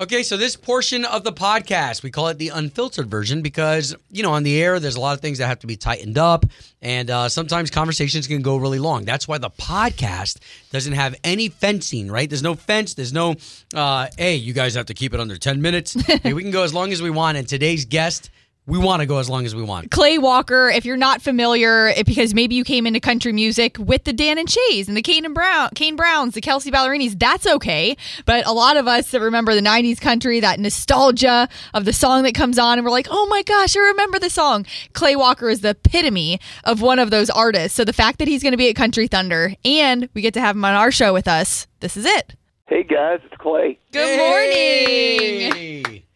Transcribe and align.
Okay, 0.00 0.22
so 0.22 0.38
this 0.38 0.56
portion 0.56 1.04
of 1.04 1.24
the 1.24 1.32
podcast, 1.32 2.02
we 2.02 2.10
call 2.10 2.28
it 2.28 2.38
the 2.38 2.48
unfiltered 2.48 3.10
version 3.10 3.42
because, 3.42 3.94
you 4.10 4.22
know, 4.22 4.32
on 4.32 4.44
the 4.44 4.58
air, 4.58 4.80
there's 4.80 4.96
a 4.96 5.00
lot 5.00 5.12
of 5.12 5.20
things 5.20 5.36
that 5.36 5.46
have 5.46 5.58
to 5.58 5.66
be 5.66 5.76
tightened 5.76 6.16
up, 6.16 6.46
and 6.80 7.10
uh, 7.10 7.28
sometimes 7.28 7.70
conversations 7.70 8.26
can 8.26 8.40
go 8.40 8.56
really 8.56 8.78
long. 8.78 9.04
That's 9.04 9.28
why 9.28 9.36
the 9.36 9.50
podcast 9.50 10.38
doesn't 10.72 10.94
have 10.94 11.16
any 11.22 11.50
fencing, 11.50 12.10
right? 12.10 12.30
There's 12.30 12.42
no 12.42 12.54
fence, 12.54 12.94
there's 12.94 13.12
no, 13.12 13.34
uh, 13.74 14.06
hey, 14.16 14.36
you 14.36 14.54
guys 14.54 14.74
have 14.74 14.86
to 14.86 14.94
keep 14.94 15.12
it 15.12 15.20
under 15.20 15.36
10 15.36 15.60
minutes. 15.60 15.92
hey, 16.22 16.32
we 16.32 16.40
can 16.40 16.50
go 16.50 16.62
as 16.62 16.72
long 16.72 16.92
as 16.92 17.02
we 17.02 17.10
want, 17.10 17.36
and 17.36 17.46
today's 17.46 17.84
guest 17.84 18.30
we 18.70 18.78
want 18.78 19.00
to 19.00 19.06
go 19.06 19.18
as 19.18 19.28
long 19.28 19.44
as 19.44 19.54
we 19.54 19.62
want. 19.64 19.90
Clay 19.90 20.16
Walker, 20.16 20.68
if 20.68 20.84
you're 20.84 20.96
not 20.96 21.20
familiar, 21.20 21.88
it, 21.88 22.06
because 22.06 22.34
maybe 22.34 22.54
you 22.54 22.62
came 22.62 22.86
into 22.86 23.00
country 23.00 23.32
music 23.32 23.76
with 23.78 24.04
the 24.04 24.12
Dan 24.12 24.38
and 24.38 24.48
Shays 24.48 24.86
and 24.86 24.96
the 24.96 25.02
Kane 25.02 25.24
and 25.24 25.34
Brown, 25.34 25.70
Kane 25.74 25.96
Browns, 25.96 26.34
the 26.34 26.40
Kelsea 26.40 26.70
Ballerinis, 26.70 27.18
that's 27.18 27.48
okay. 27.48 27.96
But 28.26 28.46
a 28.46 28.52
lot 28.52 28.76
of 28.76 28.86
us 28.86 29.10
that 29.10 29.20
remember 29.20 29.56
the 29.56 29.60
90s 29.60 30.00
country, 30.00 30.38
that 30.38 30.60
nostalgia 30.60 31.48
of 31.74 31.84
the 31.84 31.92
song 31.92 32.22
that 32.22 32.34
comes 32.34 32.60
on, 32.60 32.78
and 32.78 32.84
we're 32.84 32.92
like, 32.92 33.08
oh 33.10 33.26
my 33.26 33.42
gosh, 33.42 33.76
I 33.76 33.80
remember 33.80 34.20
the 34.20 34.30
song. 34.30 34.64
Clay 34.92 35.16
Walker 35.16 35.48
is 35.48 35.62
the 35.62 35.70
epitome 35.70 36.38
of 36.62 36.80
one 36.80 37.00
of 37.00 37.10
those 37.10 37.28
artists. 37.28 37.74
So 37.76 37.84
the 37.84 37.92
fact 37.92 38.20
that 38.20 38.28
he's 38.28 38.42
going 38.42 38.52
to 38.52 38.58
be 38.58 38.68
at 38.68 38.76
Country 38.76 39.08
Thunder 39.08 39.54
and 39.64 40.08
we 40.14 40.22
get 40.22 40.34
to 40.34 40.40
have 40.40 40.54
him 40.54 40.64
on 40.64 40.74
our 40.74 40.92
show 40.92 41.12
with 41.12 41.26
us, 41.26 41.66
this 41.80 41.96
is 41.96 42.04
it. 42.04 42.36
Hey 42.68 42.84
guys, 42.84 43.18
it's 43.24 43.34
Clay. 43.36 43.80
Good 43.90 44.16
morning. 44.16 45.84
Hey. 45.84 46.04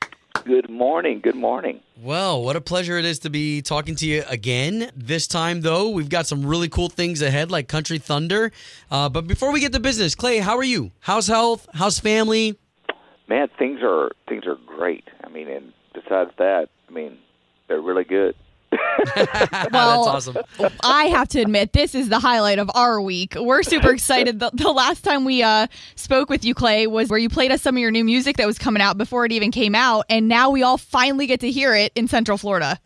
Good 0.45 0.69
morning. 0.69 1.20
Good 1.23 1.37
morning. 1.37 1.81
Well, 1.97 2.42
what 2.42 2.55
a 2.55 2.61
pleasure 2.61 2.98
it 2.98 3.06
is 3.06 3.20
to 3.20 3.31
be 3.31 3.62
talking 3.62 3.95
to 3.97 4.06
you 4.06 4.25
again. 4.28 4.91
This 4.95 5.27
time, 5.27 5.62
though, 5.62 5.89
we've 5.89 6.11
got 6.11 6.27
some 6.27 6.45
really 6.45 6.69
cool 6.69 6.91
things 6.91 7.23
ahead, 7.23 7.51
like 7.51 7.67
Country 7.67 7.97
Thunder. 7.98 8.53
Uh, 8.91 9.09
but 9.09 9.27
before 9.27 9.53
we 9.53 9.61
get 9.61 9.73
to 9.73 9.81
business, 9.81 10.14
Clay, 10.14 10.41
how 10.41 10.59
are 10.59 10.64
you? 10.64 10.92
How's 11.01 11.28
health? 11.28 11.67
How's 11.73 11.98
family? 11.98 12.59
Man, 13.27 13.48
things 13.59 13.81
are 13.83 14.11
things 14.28 14.45
are 14.47 14.59
great. 14.67 15.09
I 15.25 15.31
mean, 15.31 15.48
and 15.48 15.73
besides 15.95 16.31
that, 16.36 16.69
I 16.91 16.92
mean, 16.92 17.17
they're 17.67 17.81
really 17.81 18.05
good. 18.05 18.34
Well, 19.70 20.05
That's 20.05 20.28
awesome. 20.28 20.39
I 20.83 21.05
have 21.06 21.28
to 21.28 21.41
admit, 21.41 21.72
this 21.72 21.94
is 21.94 22.08
the 22.08 22.19
highlight 22.19 22.58
of 22.58 22.70
our 22.75 23.00
week. 23.00 23.34
We're 23.36 23.62
super 23.62 23.91
excited. 23.94 24.41
The, 24.41 24.50
the 24.53 24.70
last 24.70 25.03
time 25.03 25.25
we 25.25 25.42
uh, 25.42 25.67
spoke 25.94 26.28
with 26.28 26.44
you, 26.44 26.55
Clay, 26.55 26.86
was 26.86 27.11
where 27.11 27.19
you 27.19 27.28
played 27.28 27.50
us 27.50 27.62
some 27.62 27.77
of 27.77 27.80
your 27.80 27.91
new 27.91 28.05
music 28.05 28.36
that 28.36 28.47
was 28.47 28.58
coming 28.58 28.83
out 28.83 28.97
before 28.97 29.25
it 29.25 29.33
even 29.33 29.50
came 29.50 29.75
out. 29.75 30.06
And 30.08 30.28
now 30.28 30.50
we 30.50 30.62
all 30.62 30.78
finally 30.78 31.27
get 31.27 31.41
to 31.41 31.50
hear 31.50 31.75
it 31.75 31.92
in 31.95 32.08
Central 32.08 32.39
Florida. 32.39 32.78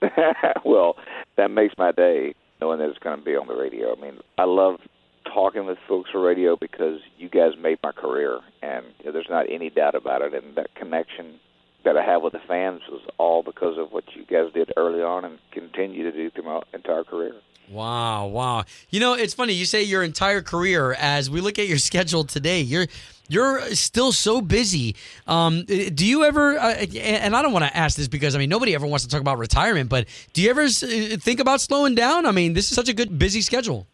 well, 0.64 0.96
that 1.36 1.50
makes 1.50 1.74
my 1.78 1.92
day 1.92 2.34
knowing 2.60 2.78
that 2.78 2.88
it's 2.88 2.98
going 2.98 3.18
to 3.18 3.24
be 3.24 3.36
on 3.36 3.46
the 3.46 3.54
radio. 3.56 3.94
I 3.96 4.00
mean, 4.00 4.18
I 4.38 4.44
love 4.44 4.76
talking 5.24 5.66
with 5.66 5.78
folks 5.88 6.10
for 6.10 6.20
radio 6.20 6.56
because 6.56 7.00
you 7.18 7.28
guys 7.28 7.52
made 7.60 7.78
my 7.82 7.92
career, 7.92 8.40
and 8.62 8.86
you 9.00 9.06
know, 9.06 9.12
there's 9.12 9.26
not 9.28 9.46
any 9.50 9.70
doubt 9.70 9.94
about 9.94 10.22
it. 10.22 10.34
And 10.34 10.56
that 10.56 10.74
connection 10.74 11.38
that 11.86 11.96
I 11.96 12.04
have 12.04 12.20
with 12.20 12.32
the 12.32 12.40
fans 12.40 12.82
was 12.90 13.00
all 13.16 13.44
because 13.44 13.78
of 13.78 13.92
what 13.92 14.04
you 14.14 14.26
guys 14.26 14.52
did 14.52 14.72
early 14.76 15.02
on 15.02 15.24
and 15.24 15.38
continue 15.52 16.02
to 16.02 16.12
do 16.12 16.30
through 16.30 16.42
my 16.42 16.60
entire 16.74 17.04
career. 17.04 17.32
Wow, 17.70 18.26
wow. 18.26 18.64
You 18.90 18.98
know, 18.98 19.14
it's 19.14 19.34
funny. 19.34 19.52
You 19.52 19.64
say 19.64 19.84
your 19.84 20.02
entire 20.02 20.42
career. 20.42 20.94
As 20.94 21.30
we 21.30 21.40
look 21.40 21.58
at 21.58 21.68
your 21.68 21.78
schedule 21.90 22.24
today, 22.24 22.60
you're 22.60 22.86
you're 23.28 23.60
still 23.74 24.12
so 24.12 24.40
busy. 24.40 24.96
Um, 25.26 25.64
do 25.64 26.04
you 26.04 26.24
ever? 26.24 26.58
Uh, 26.58 26.86
and 27.00 27.34
I 27.34 27.42
don't 27.42 27.52
want 27.52 27.64
to 27.64 27.76
ask 27.76 27.96
this 27.96 28.08
because 28.08 28.34
I 28.34 28.38
mean 28.38 28.48
nobody 28.48 28.74
ever 28.74 28.86
wants 28.86 29.04
to 29.04 29.10
talk 29.10 29.20
about 29.20 29.38
retirement. 29.38 29.88
But 29.88 30.06
do 30.32 30.42
you 30.42 30.50
ever 30.50 30.68
think 30.68 31.40
about 31.40 31.60
slowing 31.60 31.94
down? 31.94 32.26
I 32.26 32.32
mean, 32.32 32.52
this 32.52 32.68
is 32.68 32.74
such 32.74 32.88
a 32.88 32.94
good 32.94 33.16
busy 33.18 33.40
schedule. 33.42 33.86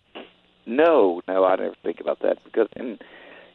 No, 0.64 1.20
no, 1.28 1.44
I 1.44 1.56
never 1.56 1.74
think 1.82 2.00
about 2.00 2.20
that 2.20 2.42
because, 2.44 2.68
and 2.76 3.02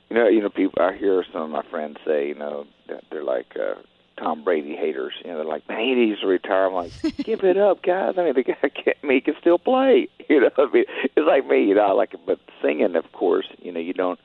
you 0.09 0.15
know, 0.15 0.27
you 0.27 0.41
know, 0.41 0.49
people. 0.49 0.81
I 0.81 0.95
hear 0.95 1.23
some 1.33 1.41
of 1.41 1.49
my 1.49 1.63
friends 1.69 1.97
say, 2.05 2.27
you 2.27 2.35
know, 2.35 2.65
they're 3.11 3.23
like 3.23 3.55
uh, 3.55 3.81
Tom 4.17 4.43
Brady 4.43 4.75
haters. 4.75 5.13
You 5.23 5.31
know, 5.31 5.37
they're 5.37 5.45
like, 5.45 5.67
man, 5.69 5.79
he 5.79 5.93
needs 5.95 6.21
to 6.21 6.27
retire. 6.27 6.65
I'm 6.67 6.73
like, 6.73 6.91
give 7.23 7.43
it 7.43 7.57
up, 7.57 7.83
guys. 7.83 8.15
I 8.17 8.23
mean, 8.23 8.33
the 8.33 8.43
guy 8.43 8.55
can't, 8.69 8.97
I 9.03 9.05
mean, 9.07 9.17
he 9.17 9.21
can 9.21 9.35
still 9.39 9.59
play. 9.59 10.07
You 10.29 10.41
know, 10.41 10.49
I 10.57 10.65
mean, 10.73 10.83
it's 11.15 11.25
like 11.25 11.47
me. 11.47 11.63
You 11.63 11.75
know, 11.75 11.83
I 11.85 11.91
like 11.93 12.13
it, 12.13 12.19
but 12.25 12.37
singing, 12.61 12.97
of 12.97 13.09
course, 13.13 13.45
you 13.61 13.71
know, 13.71 13.79
you 13.79 13.93
don't, 13.93 14.19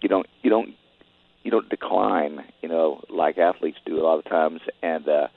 you 0.00 0.08
don't, 0.08 0.26
you 0.42 0.48
don't, 0.48 0.70
you 1.42 1.50
don't 1.50 1.68
decline. 1.68 2.42
You 2.62 2.70
know, 2.70 3.02
like 3.10 3.36
athletes 3.36 3.76
do 3.84 4.00
a 4.00 4.02
lot 4.02 4.18
of 4.18 4.24
times. 4.24 4.62
And 4.82 5.06
uh, 5.06 5.28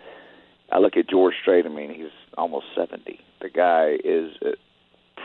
I 0.71 0.79
look 0.79 0.95
at 0.95 1.09
George 1.09 1.33
Strait. 1.41 1.65
I 1.65 1.69
mean, 1.69 1.93
he's 1.93 2.11
almost 2.37 2.67
seventy. 2.73 3.19
The 3.41 3.49
guy 3.49 3.97
is 4.05 4.31
uh, 4.41 4.51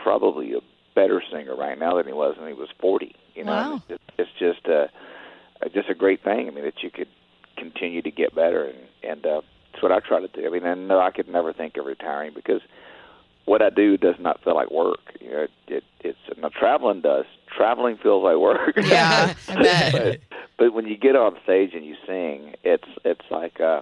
probably 0.03 0.53
a 0.53 0.59
better 0.93 1.21
singer 1.31 1.55
right 1.55 1.79
now 1.79 1.95
than 1.95 2.05
he 2.07 2.13
was 2.13 2.35
when 2.37 2.47
he 2.47 2.53
was 2.53 2.69
40. 2.81 3.15
You 3.33 3.43
know, 3.45 3.51
Wow. 3.51 3.81
it's, 3.89 4.03
it's 4.17 4.29
just 4.37 4.65
a, 4.67 4.89
a 5.61 5.69
just 5.69 5.89
a 5.89 5.95
great 5.95 6.21
thing. 6.23 6.47
I 6.47 6.51
mean, 6.51 6.65
that 6.65 6.83
you 6.83 6.89
could 6.89 7.07
continue 7.57 8.01
to 8.01 8.11
get 8.11 8.35
better, 8.35 8.65
and 8.65 8.77
and 9.03 9.25
uh, 9.25 9.41
that's 9.71 9.83
what 9.83 9.91
I 9.91 9.99
try 9.99 10.19
to 10.19 10.27
do. 10.27 10.45
I 10.45 10.49
mean, 10.49 10.65
and 10.65 10.87
no, 10.87 10.99
I 10.99 11.11
could 11.11 11.27
never 11.27 11.53
think 11.53 11.77
of 11.77 11.85
retiring 11.85 12.31
because 12.33 12.61
what 13.45 13.61
I 13.61 13.69
do 13.69 13.97
does 13.97 14.15
not 14.19 14.43
feel 14.43 14.55
like 14.55 14.71
work. 14.71 14.99
You 15.19 15.31
know, 15.31 15.39
it, 15.43 15.51
it 15.67 15.83
it's 16.01 16.39
now 16.39 16.49
traveling 16.49 17.01
does. 17.01 17.25
Traveling 17.55 17.97
feels 17.97 18.23
like 18.23 18.37
work. 18.37 18.75
Yeah, 18.77 19.33
I 19.47 19.55
bet. 19.61 19.91
but, 19.91 20.19
but 20.57 20.73
when 20.73 20.87
you 20.87 20.97
get 20.97 21.15
on 21.15 21.37
stage 21.43 21.71
and 21.73 21.85
you 21.85 21.95
sing, 22.05 22.55
it's 22.63 22.87
it's 23.03 23.25
like 23.29 23.59
uh, 23.59 23.81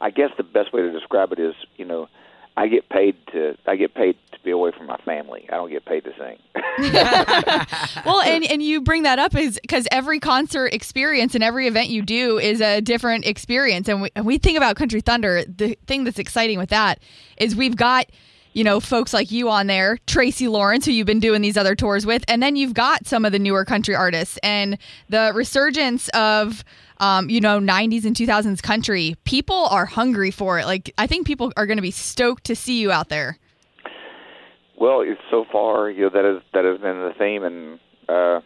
I 0.00 0.10
guess 0.10 0.30
the 0.36 0.42
best 0.42 0.72
way 0.72 0.82
to 0.82 0.92
describe 0.92 1.32
it 1.32 1.38
is, 1.38 1.54
you 1.76 1.84
know, 1.84 2.08
I 2.56 2.68
get 2.68 2.88
paid 2.88 3.16
to 3.32 3.56
I 3.66 3.76
get 3.76 3.94
paid 3.94 4.16
to 4.32 4.38
be 4.40 4.50
away 4.50 4.72
from 4.76 4.86
my 4.86 4.96
family. 4.98 5.46
I 5.50 5.56
don't 5.56 5.70
get 5.70 5.84
paid 5.84 6.04
to 6.04 6.12
sing. 6.18 6.38
Well, 8.04 8.20
and, 8.20 8.44
and 8.44 8.62
you 8.62 8.82
bring 8.82 9.02
that 9.02 9.18
up 9.18 9.34
is 9.34 9.58
because 9.60 9.88
every 9.90 10.20
concert 10.20 10.66
experience 10.68 11.34
and 11.34 11.42
every 11.42 11.66
event 11.66 11.88
you 11.88 12.02
do 12.02 12.38
is 12.38 12.60
a 12.60 12.80
different 12.80 13.26
experience. 13.26 13.88
And 13.88 14.02
we, 14.02 14.10
and 14.14 14.24
we 14.24 14.38
think 14.38 14.56
about 14.56 14.76
Country 14.76 15.00
Thunder. 15.00 15.44
The 15.44 15.76
thing 15.86 16.04
that's 16.04 16.18
exciting 16.18 16.58
with 16.58 16.68
that 16.68 17.00
is 17.38 17.56
we've 17.56 17.76
got, 17.76 18.06
you 18.56 18.64
know, 18.64 18.80
folks 18.80 19.12
like 19.12 19.30
you 19.30 19.50
on 19.50 19.66
there, 19.66 19.98
Tracy 20.06 20.48
Lawrence, 20.48 20.86
who 20.86 20.90
you've 20.90 21.06
been 21.06 21.20
doing 21.20 21.42
these 21.42 21.58
other 21.58 21.74
tours 21.74 22.06
with, 22.06 22.24
and 22.26 22.42
then 22.42 22.56
you've 22.56 22.72
got 22.72 23.06
some 23.06 23.26
of 23.26 23.32
the 23.32 23.38
newer 23.38 23.66
country 23.66 23.94
artists 23.94 24.38
and 24.42 24.78
the 25.10 25.30
resurgence 25.34 26.08
of. 26.08 26.64
Um, 26.98 27.28
you 27.28 27.42
know, 27.42 27.60
90s 27.60 28.06
and 28.06 28.16
2000s 28.16 28.62
country. 28.62 29.16
People 29.24 29.66
are 29.66 29.84
hungry 29.84 30.30
for 30.30 30.58
it. 30.58 30.64
Like, 30.64 30.94
I 30.96 31.06
think 31.06 31.26
people 31.26 31.52
are 31.54 31.66
going 31.66 31.76
to 31.76 31.82
be 31.82 31.90
stoked 31.90 32.44
to 32.44 32.56
see 32.56 32.80
you 32.80 32.90
out 32.90 33.10
there. 33.10 33.36
Well, 34.80 35.04
so 35.30 35.44
far, 35.52 35.90
you 35.90 36.04
know, 36.04 36.08
that 36.08 36.24
has 36.24 36.42
that 36.54 36.64
has 36.64 36.80
been 36.80 36.96
the 36.96 37.12
theme, 37.18 37.44
and 37.44 37.78
uh, 38.08 38.40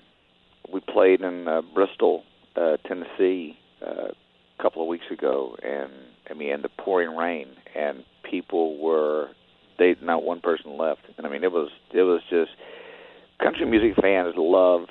we 0.72 0.80
played 0.80 1.20
in 1.20 1.46
uh, 1.46 1.62
Bristol, 1.72 2.24
uh, 2.56 2.78
Tennessee, 2.88 3.56
uh, 3.86 4.08
a 4.08 4.62
couple 4.62 4.82
of 4.82 4.88
weeks 4.88 5.06
ago, 5.12 5.56
and 5.62 5.92
I 6.28 6.34
mean, 6.34 6.50
in 6.50 6.62
the 6.62 6.70
pouring 6.70 7.16
rain, 7.16 7.46
and 7.76 8.02
people 8.28 8.78
were 8.82 9.28
they 9.80 9.96
not 10.00 10.22
one 10.22 10.40
person 10.40 10.78
left, 10.78 11.00
and 11.16 11.26
I 11.26 11.30
mean, 11.30 11.42
it 11.42 11.50
was 11.50 11.70
it 11.92 12.02
was 12.02 12.22
just 12.30 12.52
country 13.42 13.66
music 13.66 14.00
fans 14.00 14.34
love 14.36 14.86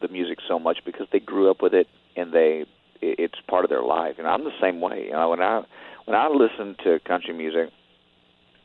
the 0.00 0.08
music 0.08 0.38
so 0.46 0.58
much 0.58 0.78
because 0.84 1.06
they 1.12 1.20
grew 1.20 1.50
up 1.50 1.62
with 1.62 1.74
it, 1.74 1.88
and 2.16 2.32
they 2.32 2.64
it, 3.00 3.18
it's 3.18 3.40
part 3.48 3.64
of 3.64 3.70
their 3.70 3.82
life, 3.82 4.16
and 4.18 4.26
I'm 4.28 4.44
the 4.44 4.58
same 4.60 4.80
way. 4.80 5.06
You 5.06 5.12
know, 5.12 5.30
when 5.30 5.42
I 5.42 5.62
when 6.04 6.16
I 6.16 6.28
listen 6.28 6.76
to 6.84 7.00
country 7.00 7.34
music 7.34 7.70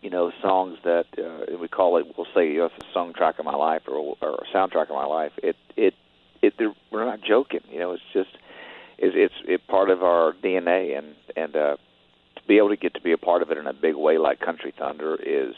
you 0.01 0.11
know 0.11 0.31
songs 0.43 0.77
that 0.83 1.05
uh, 1.17 1.57
we 1.57 1.67
call 1.67 1.97
it 1.97 2.05
we'll 2.15 2.27
say 2.35 2.51
you 2.51 2.59
know, 2.59 2.65
it's 2.65 2.75
a 2.85 2.97
soundtrack 2.97 3.39
of 3.39 3.45
my 3.45 3.55
life 3.55 3.81
or, 3.87 4.15
or 4.21 4.35
a 4.35 4.55
soundtrack 4.55 4.83
of 4.83 4.95
my 4.95 5.05
life 5.05 5.31
it 5.41 5.55
it 5.75 5.95
it 6.41 6.53
we're 6.91 7.05
not 7.05 7.19
joking. 7.21 7.61
You 7.71 7.79
know 7.79 7.91
it's 7.93 8.03
just 8.13 8.29
it's 8.97 9.15
it's 9.15 9.33
it 9.47 9.67
part 9.67 9.89
of 9.89 10.03
our 10.03 10.33
DNA 10.43 10.97
and 10.97 11.15
and 11.35 11.55
uh 11.55 11.77
be 12.47 12.57
able 12.57 12.69
to 12.69 12.77
get 12.77 12.93
to 12.93 13.01
be 13.01 13.11
a 13.11 13.17
part 13.17 13.41
of 13.41 13.51
it 13.51 13.57
in 13.57 13.67
a 13.67 13.73
big 13.73 13.95
way 13.95 14.17
like 14.17 14.39
Country 14.39 14.73
Thunder 14.77 15.15
is 15.15 15.53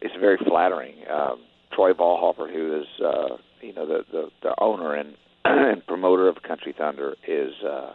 it's 0.00 0.14
very 0.20 0.38
flattering. 0.38 0.96
Um 1.10 1.42
Troy 1.72 1.92
Vollhoffer 1.92 2.52
who 2.52 2.80
is 2.80 2.86
uh 3.04 3.36
you 3.60 3.72
know 3.72 3.86
the 3.86 4.04
the, 4.10 4.30
the 4.42 4.54
owner 4.60 4.94
and 4.94 5.14
and 5.44 5.86
promoter 5.86 6.28
of 6.28 6.42
Country 6.42 6.74
Thunder 6.76 7.14
is 7.26 7.52
uh 7.62 7.94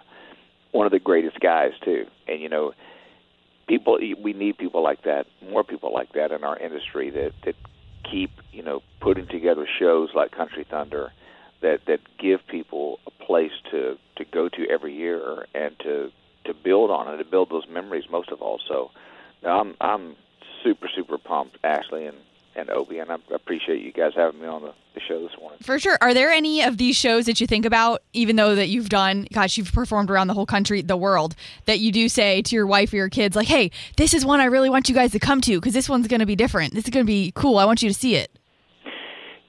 one 0.72 0.86
of 0.86 0.92
the 0.92 1.00
greatest 1.00 1.40
guys 1.40 1.72
too. 1.84 2.06
And 2.28 2.42
you 2.42 2.50
know 2.50 2.74
people 3.68 4.00
we 4.22 4.34
need 4.34 4.58
people 4.58 4.84
like 4.84 5.04
that 5.04 5.26
more 5.50 5.64
people 5.64 5.94
like 5.94 6.12
that 6.14 6.32
in 6.32 6.44
our 6.44 6.58
industry 6.58 7.10
that 7.12 7.32
that 7.46 7.56
keep 8.10 8.32
you 8.52 8.64
know 8.64 8.82
putting 9.00 9.28
together 9.28 9.68
shows 9.80 10.10
like 10.16 10.32
country 10.32 10.66
thunder 10.70 11.12
that 11.62 11.80
that 11.88 12.00
give 12.18 12.40
people 12.50 13.00
a 13.06 13.12
place 13.24 13.52
to 13.72 13.96
to 14.18 14.26
go 14.26 14.50
to 14.50 14.68
every 14.70 14.94
year 14.96 15.46
and 15.54 15.78
to 15.80 16.10
to 16.52 16.54
build 16.54 16.92
on 16.92 17.14
it, 17.14 17.18
to 17.18 17.26
build 17.26 17.50
those 17.50 17.68
memories 17.70 18.06
most 18.10 18.30
of 18.30 18.42
all. 18.42 18.60
So 18.68 18.92
I'm 19.44 19.76
I'm 19.80 20.16
super 20.64 20.90
super 20.94 21.18
pumped, 21.18 21.58
Ashley 21.64 22.06
and 22.06 22.18
and 22.56 22.70
Obi, 22.70 23.00
and 23.00 23.12
I 23.12 23.18
appreciate 23.34 23.82
you 23.82 23.92
guys 23.92 24.12
having 24.16 24.42
me 24.42 24.48
on 24.48 24.62
the, 24.62 24.74
the 24.94 25.00
show 25.00 25.22
this 25.22 25.32
morning. 25.40 25.60
For 25.62 25.80
sure. 25.80 25.98
Are 26.02 26.14
there 26.14 26.30
any 26.30 26.62
of 26.62 26.78
these 26.78 26.96
shows 26.96 27.26
that 27.26 27.40
you 27.40 27.48
think 27.48 27.66
about, 27.66 28.02
even 28.14 28.36
though 28.36 28.56
that 28.56 28.68
you've 28.68 28.90
done, 28.90 29.28
gosh, 29.32 29.58
you've 29.58 29.72
performed 29.72 30.10
around 30.10 30.28
the 30.28 30.34
whole 30.34 30.46
country, 30.46 30.82
the 30.82 30.98
world, 30.98 31.36
that 31.66 31.80
you 31.80 31.92
do 31.92 32.10
say 32.10 32.42
to 32.42 32.56
your 32.56 32.68
wife 32.68 32.92
or 32.92 32.98
your 32.98 33.10
kids, 33.10 33.36
like, 33.36 33.48
hey, 33.48 33.72
this 33.98 34.14
is 34.14 34.26
one 34.26 34.40
I 34.40 34.46
really 34.46 34.70
want 34.70 34.90
you 34.90 34.96
guys 34.96 35.12
to 35.12 35.20
come 35.20 35.42
to 35.42 35.60
because 35.60 35.74
this 35.74 35.88
one's 35.88 36.08
going 36.08 36.20
to 36.20 36.26
be 36.26 36.36
different. 36.36 36.74
This 36.74 36.84
is 36.84 36.90
going 36.90 37.06
to 37.06 37.08
be 37.08 37.32
cool. 37.36 37.58
I 37.58 37.66
want 37.66 37.82
you 37.82 37.90
to 37.90 37.96
see 37.96 38.16
it. 38.16 38.32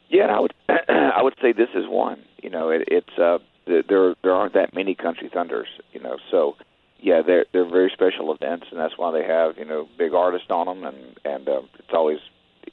Yeah, 0.08 0.26
I 0.26 0.40
would 0.40 0.54
I 0.68 1.22
would 1.22 1.34
say 1.40 1.52
this 1.52 1.70
is 1.74 1.86
one. 1.88 2.22
You 2.42 2.50
know, 2.50 2.70
it, 2.70 2.84
it's 2.88 3.18
uh, 3.18 3.38
there 3.66 4.14
there 4.22 4.34
aren't 4.34 4.54
that 4.54 4.74
many 4.74 4.94
country 4.94 5.30
thunders. 5.32 5.68
You 5.92 6.00
know, 6.00 6.16
so 6.30 6.56
yeah, 7.02 7.22
they're 7.26 7.46
they're 7.52 7.68
very 7.68 7.90
special 7.92 8.32
events, 8.32 8.66
and 8.70 8.78
that's 8.78 8.96
why 8.96 9.10
they 9.10 9.26
have 9.26 9.56
you 9.58 9.64
know 9.64 9.88
big 9.98 10.14
artists 10.14 10.50
on 10.50 10.66
them, 10.66 10.84
and 10.84 11.18
and 11.24 11.48
uh, 11.48 11.62
it's 11.78 11.92
always 11.92 12.18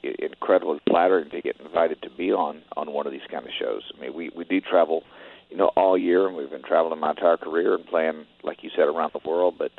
incredibly 0.02 0.78
flattering 0.88 1.30
to 1.30 1.40
get 1.40 1.56
invited 1.60 2.00
to 2.02 2.10
be 2.10 2.32
on 2.32 2.62
on 2.76 2.92
one 2.92 3.06
of 3.06 3.12
these 3.12 3.26
kind 3.30 3.44
of 3.44 3.52
shows. 3.58 3.82
I 3.96 4.00
mean, 4.00 4.14
we 4.14 4.30
we 4.34 4.44
do 4.44 4.60
travel, 4.60 5.02
you 5.50 5.56
know, 5.56 5.68
all 5.76 5.96
year, 5.96 6.26
and 6.26 6.36
we've 6.36 6.50
been 6.50 6.62
traveling 6.62 7.00
my 7.00 7.10
entire 7.10 7.36
career 7.36 7.74
and 7.74 7.86
playing, 7.86 8.26
like 8.42 8.62
you 8.62 8.70
said, 8.74 8.86
around 8.88 9.12
the 9.12 9.28
world. 9.28 9.54
But 9.58 9.72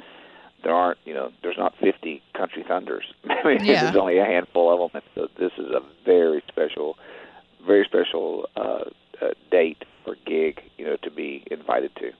there 0.63 0.73
aren't, 0.73 0.97
you 1.05 1.13
know, 1.13 1.31
there's 1.41 1.57
not 1.57 1.73
50 1.81 2.21
country 2.35 2.65
thunders. 2.67 3.05
I 3.29 3.47
mean, 3.47 3.63
Yeah. 3.63 3.83
there's 3.83 3.95
only 3.95 4.17
a 4.17 4.25
handful 4.25 4.85
of 4.85 4.91
them. 4.91 5.01
So 5.15 5.27
this 5.39 5.51
is 5.57 5.67
a 5.67 5.81
very 6.05 6.43
special, 6.49 6.97
very 7.65 7.85
special 7.85 8.49
uh, 8.57 8.85
uh, 9.21 9.29
date 9.51 9.83
or 10.05 10.15
gig, 10.25 10.61
you 10.77 10.85
know, 10.85 10.97
to 11.03 11.11
be 11.11 11.43
invited 11.49 11.95
to. 11.97 12.11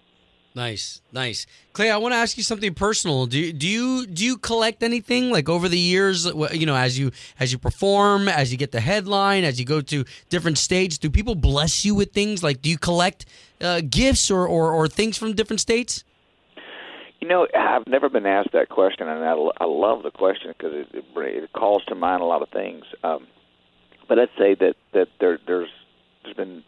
Nice, 0.56 1.02
nice. 1.12 1.46
Clay, 1.74 1.92
I 1.92 1.98
want 1.98 2.14
to 2.14 2.18
ask 2.18 2.36
you 2.36 2.44
something 2.44 2.74
personal. 2.74 3.28
Do 3.28 3.54
do 3.54 3.68
you 3.68 4.08
do 4.08 4.26
you 4.26 4.36
collect 4.38 4.82
anything 4.82 5.30
like 5.30 5.48
over 5.48 5.70
the 5.70 5.78
years? 5.78 6.26
You 6.26 6.66
know, 6.66 6.76
as 6.76 6.98
you 6.98 7.12
as 7.40 7.52
you 7.52 7.60
perform, 7.60 8.28
as 8.28 8.52
you 8.52 8.58
get 8.58 8.72
the 8.72 8.82
headline, 8.82 9.44
as 9.44 9.60
you 9.60 9.66
go 9.66 9.80
to 9.82 10.06
different 10.30 10.58
states, 10.58 10.98
do 10.98 11.10
people 11.10 11.36
bless 11.36 11.86
you 11.86 11.94
with 11.94 12.14
things? 12.14 12.44
Like, 12.44 12.62
do 12.64 12.70
you 12.70 12.80
collect 12.80 13.26
uh, 13.62 13.82
gifts 13.88 14.32
or, 14.32 14.48
or 14.48 14.74
or 14.74 14.88
things 14.88 15.18
from 15.18 15.34
different 15.34 15.60
states? 15.60 16.04
You 17.22 17.28
know, 17.28 17.48
I've 17.56 17.86
never 17.86 18.10
been 18.10 18.26
asked 18.26 18.54
that 18.54 18.70
question, 18.70 19.08
and 19.08 19.24
I, 19.24 19.34
I 19.34 19.66
love 19.66 20.04
the 20.04 20.12
question 20.12 20.54
because 20.58 20.74
it, 20.74 20.88
it, 20.94 21.06
it 21.16 21.54
calls 21.54 21.84
to 21.86 21.96
mind 21.96 22.22
a 22.22 22.26
lot 22.26 22.42
of 22.42 22.50
things. 22.50 22.86
Um, 23.04 23.28
but 24.08 24.18
I'd 24.18 24.30
say 24.38 24.56
that 24.56 24.76
that 24.94 25.10
there, 25.20 25.38
there's 25.46 25.70
there's 26.24 26.36
been 26.36 26.64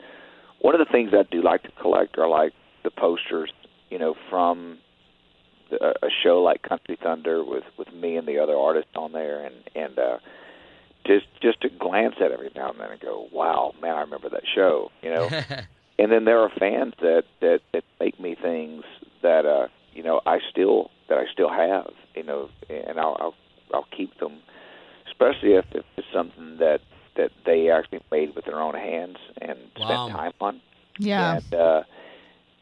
one 0.59 0.75
of 0.75 0.79
the 0.79 0.91
things 0.91 1.11
I 1.13 1.23
do 1.23 1.41
like 1.41 1.63
to 1.63 1.71
collect 1.81 2.19
are 2.19 2.27
like 2.27 2.53
the 2.83 2.91
posters, 2.91 3.51
you 3.91 3.99
know, 3.99 4.15
from 4.29 4.79
the, 5.71 5.77
a 6.03 6.09
show 6.23 6.41
like 6.41 6.63
Country 6.63 6.97
Thunder 7.01 7.43
with 7.43 7.65
with 7.77 7.91
me 7.93 8.17
and 8.17 8.27
the 8.27 8.39
other 8.39 8.55
artists 8.57 8.91
on 8.95 9.13
there, 9.13 9.45
and 9.45 9.55
and 9.75 9.99
uh, 9.99 10.17
just 11.05 11.25
just 11.41 11.61
to 11.61 11.69
glance 11.69 12.15
at 12.23 12.31
every 12.31 12.51
now 12.55 12.71
and 12.71 12.79
then 12.79 12.91
and 12.91 13.01
go, 13.01 13.27
wow, 13.33 13.73
man, 13.81 13.95
I 13.95 14.01
remember 14.01 14.29
that 14.29 14.43
show, 14.55 14.91
you 15.01 15.09
know. 15.11 15.31
and 15.99 16.11
then 16.11 16.25
there 16.25 16.39
are 16.39 16.49
fans 16.59 16.93
that 17.01 17.23
that 17.41 17.61
that 17.73 17.83
make 17.99 18.19
me 18.19 18.35
things 18.41 18.83
that 19.21 19.45
uh 19.45 19.67
you 19.93 20.03
know 20.03 20.21
I 20.25 20.39
still 20.49 20.89
that 21.09 21.17
I 21.17 21.25
still 21.31 21.49
have 21.49 21.91
you 22.15 22.23
know 22.23 22.49
and 22.69 22.99
I'll 22.99 23.17
I'll, 23.19 23.35
I'll 23.73 23.87
keep 23.95 24.17
them 24.19 24.39
especially 25.07 25.53
if, 25.53 25.65
if 25.73 25.85
it's 25.97 26.07
something 26.13 26.57
that 26.59 26.79
that 27.17 27.31
they 27.45 27.69
actually 27.69 28.01
made 28.11 28.35
with 28.35 28.45
their 28.45 28.61
own 28.61 28.73
hands 28.75 29.17
and 29.41 29.57
Wow. 29.77 30.07
spent 30.07 30.15
time 30.17 30.31
on 30.41 30.61
Yeah. 30.99 31.35
and 31.35 31.53
uh 31.53 31.83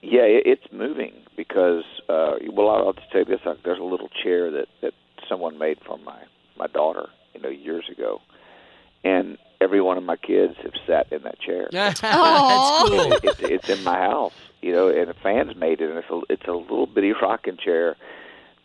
yeah 0.01 0.21
it, 0.23 0.43
it's 0.45 0.71
moving 0.71 1.13
because 1.35 1.83
uh 2.09 2.33
well 2.51 2.69
I'll 2.69 2.93
just 2.93 3.11
say 3.11 3.23
this 3.23 3.39
uh, 3.45 3.55
there's 3.63 3.79
a 3.79 3.83
little 3.83 4.09
chair 4.09 4.51
that 4.51 4.67
that 4.81 4.93
someone 5.27 5.57
made 5.57 5.79
for 5.85 5.97
my 5.97 6.19
my 6.57 6.67
daughter 6.67 7.09
you 7.33 7.41
know 7.41 7.49
years 7.49 7.85
ago 7.91 8.21
and 9.03 9.37
every 9.61 9.81
one 9.81 9.97
of 9.97 10.03
my 10.03 10.15
kids 10.15 10.55
have 10.63 10.73
sat 10.87 11.11
in 11.11 11.23
that 11.23 11.39
chair 11.39 11.67
That's 11.71 12.01
Aw. 12.03 12.85
cool. 12.87 13.13
it's 13.23 13.39
it's 13.41 13.69
in 13.69 13.83
my 13.83 13.97
house, 13.97 14.33
you 14.61 14.71
know, 14.73 14.89
and 14.89 15.07
the 15.09 15.13
fans 15.13 15.55
made 15.55 15.81
it, 15.81 15.89
and 15.89 15.97
it's 15.99 16.09
a 16.09 16.21
it's 16.29 16.47
a 16.47 16.51
little 16.53 16.87
bitty 16.87 17.13
rocking 17.21 17.57
chair 17.57 17.95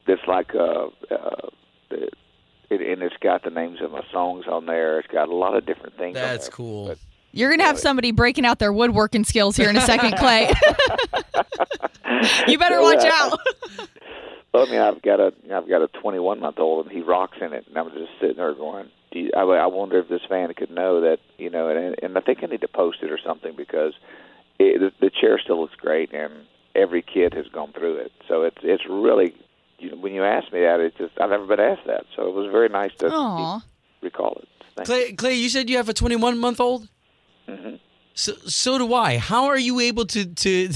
that's 0.07 0.27
like 0.27 0.55
a. 0.55 0.89
uh 1.11 1.49
it, 2.71 2.81
and 2.81 3.03
it's 3.03 3.17
got 3.21 3.45
the 3.45 3.51
names 3.51 3.81
of 3.83 3.93
my 3.93 4.03
songs 4.11 4.47
on 4.51 4.67
there. 4.67 4.99
It's 4.99 5.09
got 5.09 5.29
a 5.29 5.35
lot 5.35 5.55
of 5.57 5.67
different 5.67 5.97
things. 5.97 6.17
on 6.17 6.23
That's 6.23 6.49
there. 6.49 6.53
cool. 6.57 6.89
But, 6.89 6.99
You're 7.35 7.51
going 7.51 7.59
to 7.59 7.67
have 7.67 7.81
somebody 7.81 8.13
breaking 8.13 8.47
out 8.47 8.61
their 8.61 8.73
woodworking 8.73 9.25
skills 9.25 9.57
here 9.57 9.69
in 9.69 9.77
a 9.77 9.81
second, 9.81 10.17
Clay. 10.17 10.53
you 12.47 12.59
better 12.59 12.81
watch 12.81 13.05
out. 13.05 13.41
well, 14.53 14.69
I 14.69 14.71
mean, 14.71 14.81
I've 14.81 15.03
got 15.03 15.19
a 15.19 15.33
I've 15.53 15.69
got 15.69 15.83
a 15.83 15.89
21 16.01 16.39
month 16.39 16.61
old, 16.61 16.87
and 16.87 16.95
he 16.95 17.03
rocks 17.03 17.39
in 17.41 17.53
it, 17.53 17.67
and 17.67 17.77
I'm 17.77 17.91
just 17.91 18.13
sitting 18.21 18.37
there 18.37 18.55
going, 18.55 18.89
Do 19.11 19.19
you, 19.19 19.31
I, 19.37 19.41
I 19.41 19.67
wonder 19.67 19.99
if 19.99 20.09
this 20.09 20.21
fan 20.29 20.55
could 20.55 20.71
know 20.71 21.01
that, 21.01 21.19
you 21.37 21.51
know, 21.51 21.69
and 21.69 21.97
and 22.01 22.17
I 22.17 22.21
think 22.21 22.45
I 22.45 22.47
need 22.47 22.61
to 22.61 22.69
post 22.69 22.99
it 23.03 23.11
or 23.11 23.19
something 23.19 23.55
because 23.57 23.95
it, 24.61 24.79
the, 24.79 24.93
the 25.01 25.11
chair 25.11 25.41
still 25.43 25.61
looks 25.61 25.75
great, 25.75 26.15
and 26.15 26.33
every 26.77 27.03
kid 27.03 27.35
has 27.35 27.49
gone 27.49 27.73
through 27.73 27.97
it, 27.97 28.13
so 28.29 28.43
it's 28.43 28.59
it's 28.63 28.85
really. 28.89 29.35
You 29.81 29.91
know, 29.91 29.97
when 29.97 30.15
you 30.15 30.23
asked 30.23 30.53
me 30.53 30.61
that, 30.61 30.79
it 30.79 30.97
just 30.97 31.21
I've 31.21 31.31
never 31.31 31.47
been 31.47 31.59
asked 31.59 31.87
that, 31.89 32.05
so 32.15 32.29
it 32.29 32.35
was 32.35 32.49
very 32.53 32.69
nice 32.69 32.93
to 32.99 33.09
Aw. 33.11 33.61
recall 34.03 34.39
it. 34.41 34.49
Thank. 34.77 34.87
Clay, 34.87 35.13
Clay, 35.13 35.35
you 35.35 35.49
said 35.49 35.69
you 35.69 35.77
have 35.79 35.89
a 35.89 35.93
21 35.93 36.39
month 36.39 36.61
old. 36.61 36.89
So, 38.15 38.33
so 38.47 38.79
do 38.79 38.95
I. 38.95 39.19
How 39.19 39.47
are 39.47 39.59
you 39.59 39.81
able 39.81 40.07
to 40.07 40.25
to 40.25 40.69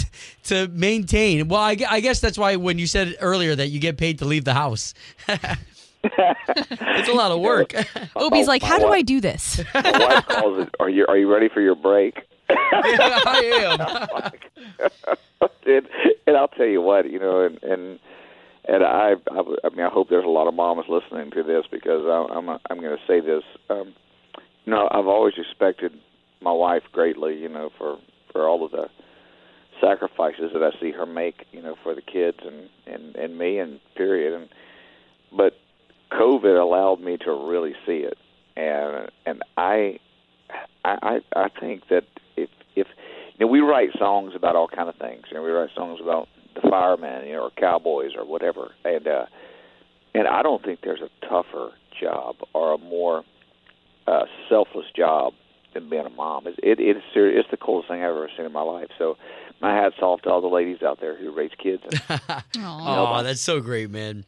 to 0.45 0.69
maintain? 0.69 1.49
Well, 1.49 1.61
I, 1.61 1.77
I 1.89 2.01
guess 2.01 2.21
that's 2.21 2.37
why 2.37 2.57
when 2.57 2.79
you 2.79 2.87
said 2.87 3.17
earlier 3.21 3.55
that 3.55 3.69
you 3.69 3.79
get 3.81 3.97
paid 3.97 4.19
to 4.19 4.25
leave 4.25 4.45
the 4.45 4.55
house, 4.55 4.93
it's 5.29 7.09
a 7.09 7.13
lot 7.13 7.31
of 7.31 7.41
work. 7.41 7.73
Obi's 8.17 8.47
Oh, 8.47 8.51
like, 8.51 8.63
my 8.63 8.69
how 8.69 8.79
do 8.79 8.89
I 8.89 9.03
do 9.03 9.21
this? 9.21 9.63
My 9.75 9.83
wife 9.93 10.27
calls 10.27 10.63
it. 10.67 10.75
Are 10.81 10.91
you 10.91 11.07
Are 11.09 11.17
you 11.17 11.33
ready 11.33 11.49
for 11.49 11.61
your 11.61 11.77
break? 11.77 12.19
I 12.51 14.31
am. 14.81 14.91
and, 15.67 15.87
and 16.27 16.37
I'll 16.37 16.49
tell 16.49 16.67
you 16.67 16.81
what, 16.83 17.11
you 17.11 17.19
know, 17.19 17.43
and 17.45 17.63
and 17.63 17.99
and 18.67 18.85
I, 18.85 19.13
I, 19.31 19.41
I 19.65 19.69
mean, 19.71 19.81
I 19.87 19.89
hope 19.91 20.09
there's 20.11 20.25
a 20.25 20.29
lot 20.29 20.47
of 20.49 20.55
moms 20.55 20.87
listening 20.89 21.31
to 21.33 21.43
this 21.43 21.65
because 21.71 22.05
I, 22.05 22.35
I'm 22.35 22.49
I'm 22.49 22.81
going 22.81 22.97
to 22.97 23.07
say 23.07 23.21
this. 23.21 23.45
Um, 23.71 23.95
you 24.65 24.73
know, 24.73 24.89
I've 24.91 25.07
always 25.07 25.35
respected 25.39 25.93
my 26.41 26.53
wife 26.53 26.83
greatly, 26.93 27.37
you 27.37 27.49
know, 27.49 27.71
for 27.79 27.99
for 28.33 28.49
all 28.49 28.65
of 28.65 28.71
the 28.71 28.89
sacrifices 29.81 30.51
that 30.53 30.63
I 30.63 30.79
see 30.81 30.93
her 30.93 31.07
make, 31.07 31.47
you 31.53 31.63
know, 31.63 31.77
for 31.83 31.95
the 31.95 32.03
kids 32.03 32.39
and 32.45 32.69
and 32.87 33.17
and 33.17 33.39
me 33.39 33.59
and 33.59 33.81
period. 33.97 34.35
And 34.35 34.49
but 35.37 35.55
COVID 36.13 36.61
allowed 36.61 37.01
me 37.01 37.17
to 37.19 37.31
really 37.31 37.75
see 37.87 38.05
it, 38.05 38.17
and 38.57 39.11
and 39.27 39.43
I 39.57 39.99
I 40.85 41.21
I 41.35 41.49
think 41.61 41.89
that 41.91 42.05
if 42.37 42.51
if 42.77 42.87
you 43.39 43.47
know 43.47 43.51
we 43.51 43.61
write 43.61 43.91
songs 43.99 44.33
about 44.35 44.57
all 44.57 44.69
kind 44.69 44.89
of 44.89 44.97
things, 44.97 45.25
you 45.31 45.37
know, 45.37 45.43
we 45.43 45.51
write 45.51 45.71
songs 45.75 46.01
about 46.03 46.29
the 46.55 46.69
firemen, 46.69 47.27
you 47.27 47.35
know, 47.35 47.45
or 47.45 47.51
cowboys 47.57 48.13
or 48.17 48.25
whatever, 48.25 48.71
and 48.85 49.07
uh, 49.07 49.27
and 50.15 50.27
I 50.27 50.43
don't 50.43 50.65
think 50.65 50.81
there's 50.83 51.03
a 51.03 51.27
tougher 51.27 51.71
job 52.01 52.37
or 52.55 52.75
a 52.75 52.79
more 52.79 53.23
uh, 54.07 54.25
selfless 54.49 54.87
job 54.97 55.35
than 55.75 55.89
being 55.89 56.07
a 56.07 56.11
mom. 56.11 56.47
It, 56.47 56.59
it 56.63 56.81
it's 56.81 57.01
serious. 57.13 57.41
It's 57.41 57.51
the 57.51 57.57
coolest 57.57 57.89
thing 57.89 58.03
I've 58.03 58.11
ever 58.11 58.31
seen 58.37 58.47
in 58.47 58.53
my 58.53 58.63
life. 58.63 58.89
So 58.99 59.17
my 59.61 59.75
hats 59.75 59.97
off 60.01 60.23
to 60.23 60.31
all 60.31 60.41
the 60.41 60.49
ladies 60.49 60.83
out 60.83 61.01
there 61.01 61.17
who 61.17 61.33
raise 61.33 61.51
kids. 61.63 61.83
And, 62.09 62.43
Oh, 62.59 63.23
that's 63.23 63.41
so 63.41 63.61
great, 63.61 63.91
man. 63.91 64.25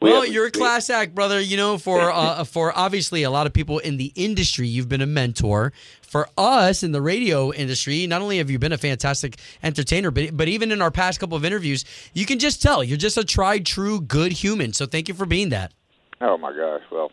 We 0.00 0.10
Well, 0.10 0.26
you're 0.26 0.46
a 0.46 0.50
class 0.50 0.90
act, 0.90 1.14
brother. 1.14 1.40
You 1.40 1.56
know, 1.56 1.78
for 1.78 2.10
uh, 2.12 2.44
for 2.44 2.76
obviously 2.76 3.22
a 3.22 3.30
lot 3.30 3.46
of 3.46 3.52
people 3.52 3.78
in 3.78 3.96
the 3.96 4.12
industry, 4.14 4.66
you've 4.66 4.88
been 4.88 5.00
a 5.00 5.06
mentor. 5.06 5.72
For 6.02 6.28
us 6.36 6.82
in 6.82 6.92
the 6.92 7.00
radio 7.00 7.52
industry, 7.52 8.06
not 8.06 8.20
only 8.20 8.38
have 8.38 8.50
you 8.50 8.58
been 8.58 8.72
a 8.72 8.78
fantastic 8.78 9.38
entertainer, 9.62 10.10
but 10.10 10.36
but 10.36 10.48
even 10.48 10.72
in 10.72 10.82
our 10.82 10.90
past 10.90 11.20
couple 11.20 11.36
of 11.36 11.44
interviews, 11.44 11.84
you 12.12 12.26
can 12.26 12.38
just 12.38 12.60
tell 12.60 12.82
you're 12.84 12.98
just 12.98 13.16
a 13.16 13.24
tried, 13.24 13.64
true, 13.64 14.00
good 14.00 14.32
human. 14.32 14.72
So 14.72 14.86
thank 14.86 15.08
you 15.08 15.14
for 15.14 15.24
being 15.26 15.50
that. 15.50 15.72
oh 16.20 16.36
my 16.36 16.50
gosh! 16.50 16.82
Well, 16.90 17.12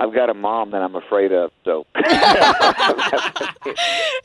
I've 0.00 0.14
got 0.14 0.30
a 0.30 0.34
mom 0.34 0.70
that 0.70 0.80
I'm 0.80 0.94
afraid 0.94 1.32
of. 1.32 1.50
So 1.64 1.84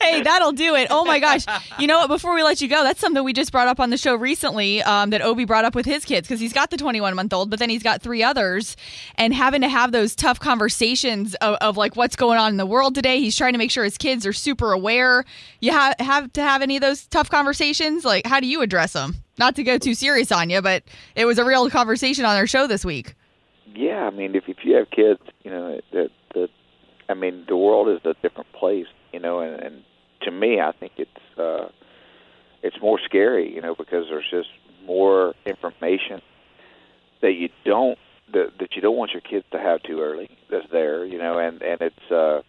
hey, 0.00 0.22
that'll 0.22 0.52
do 0.52 0.76
it. 0.76 0.86
Oh 0.90 1.04
my 1.04 1.18
gosh. 1.18 1.44
You 1.78 1.88
know 1.88 1.98
what? 1.98 2.06
Before 2.08 2.32
we 2.34 2.42
let 2.44 2.60
you 2.60 2.68
go, 2.68 2.84
that's 2.84 3.00
something 3.00 3.24
we 3.24 3.32
just 3.32 3.50
brought 3.50 3.66
up 3.66 3.80
on 3.80 3.90
the 3.90 3.96
show 3.96 4.14
recently 4.14 4.82
um, 4.82 5.10
that 5.10 5.20
Obi 5.20 5.44
brought 5.44 5.64
up 5.64 5.74
with 5.74 5.84
his 5.86 6.04
kids 6.04 6.28
because 6.28 6.38
he's 6.38 6.52
got 6.52 6.70
the 6.70 6.76
21 6.76 7.14
month 7.16 7.32
old, 7.32 7.50
but 7.50 7.58
then 7.58 7.70
he's 7.70 7.82
got 7.82 8.02
three 8.02 8.22
others 8.22 8.76
and 9.16 9.34
having 9.34 9.62
to 9.62 9.68
have 9.68 9.90
those 9.90 10.14
tough 10.14 10.38
conversations 10.38 11.34
of, 11.36 11.56
of 11.56 11.76
like 11.76 11.96
what's 11.96 12.14
going 12.14 12.38
on 12.38 12.50
in 12.50 12.56
the 12.56 12.66
world 12.66 12.94
today. 12.94 13.18
He's 13.18 13.36
trying 13.36 13.54
to 13.54 13.58
make 13.58 13.72
sure 13.72 13.82
his 13.82 13.98
kids 13.98 14.24
are 14.26 14.32
super 14.32 14.72
aware. 14.72 15.24
You 15.60 15.72
ha- 15.72 15.94
have 15.98 16.32
to 16.34 16.42
have 16.42 16.62
any 16.62 16.76
of 16.76 16.82
those 16.82 17.06
tough 17.06 17.30
conversations? 17.30 18.04
Like, 18.04 18.26
how 18.26 18.38
do 18.38 18.46
you 18.46 18.62
address 18.62 18.92
them? 18.92 19.16
Not 19.38 19.56
to 19.56 19.64
go 19.64 19.78
too 19.78 19.94
serious 19.94 20.30
on 20.30 20.50
you, 20.50 20.62
but 20.62 20.84
it 21.16 21.24
was 21.24 21.38
a 21.38 21.44
real 21.44 21.68
conversation 21.68 22.24
on 22.24 22.36
our 22.36 22.46
show 22.46 22.68
this 22.68 22.84
week. 22.84 23.16
yeah, 23.74 24.06
I 24.06 24.10
mean, 24.10 24.36
if 24.36 24.48
if 24.48 24.53
you 24.74 24.80
have 24.80 24.90
kids, 24.90 25.20
you 25.44 25.50
know 25.50 25.80
that 25.92 26.10
that 26.34 26.48
I 27.08 27.14
mean, 27.14 27.44
the 27.48 27.56
world 27.56 27.88
is 27.88 28.00
a 28.04 28.14
different 28.22 28.52
place, 28.52 28.86
you 29.12 29.20
know, 29.20 29.40
and, 29.40 29.60
and 29.60 29.82
to 30.22 30.30
me, 30.30 30.60
I 30.60 30.72
think 30.72 30.92
it's 30.96 31.38
uh, 31.38 31.68
it's 32.62 32.76
more 32.80 32.98
scary, 33.04 33.52
you 33.54 33.60
know, 33.60 33.74
because 33.74 34.06
there's 34.08 34.28
just 34.30 34.48
more 34.86 35.34
information 35.44 36.20
that 37.22 37.32
you 37.32 37.48
don't 37.64 37.98
that, 38.32 38.52
that 38.58 38.74
you 38.74 38.82
don't 38.82 38.96
want 38.96 39.12
your 39.12 39.20
kids 39.20 39.44
to 39.52 39.58
have 39.58 39.82
too 39.82 40.00
early. 40.00 40.30
That's 40.50 40.66
there, 40.72 41.04
you 41.04 41.18
know, 41.18 41.38
and 41.38 41.62
and 41.62 41.80
it's 41.80 42.10
uh, 42.10 42.40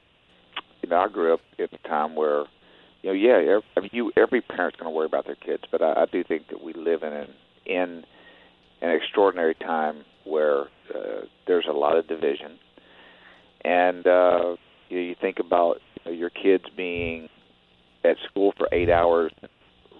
you 0.81 0.89
know, 0.89 0.97
I 0.97 1.07
grew 1.07 1.33
up 1.33 1.41
in 1.57 1.67
a 1.71 1.87
time 1.87 2.15
where, 2.15 2.45
you 3.01 3.09
know, 3.09 3.13
yeah, 3.13 3.37
every, 3.37 3.63
I 3.75 3.79
mean, 3.81 3.89
you 3.91 4.11
every 4.15 4.41
parent's 4.41 4.77
going 4.77 4.91
to 4.91 4.95
worry 4.95 5.05
about 5.07 5.25
their 5.25 5.35
kids, 5.35 5.63
but 5.71 5.81
I, 5.81 6.03
I 6.03 6.05
do 6.11 6.23
think 6.23 6.47
that 6.49 6.63
we 6.63 6.73
live 6.73 7.03
in 7.03 7.13
an 7.13 7.27
in 7.65 8.03
an 8.81 8.91
extraordinary 8.91 9.55
time 9.55 10.05
where 10.23 10.65
uh, 10.93 11.25
lot 11.85 11.97
of 11.97 12.07
division, 12.07 12.57
and 13.63 14.05
uh, 14.07 14.55
you, 14.89 14.97
know, 14.97 15.03
you 15.03 15.15
think 15.19 15.39
about 15.39 15.77
you 16.03 16.11
know, 16.11 16.17
your 16.17 16.29
kids 16.29 16.65
being 16.75 17.29
at 18.03 18.17
school 18.29 18.53
for 18.57 18.67
eight 18.71 18.89
hours. 18.89 19.31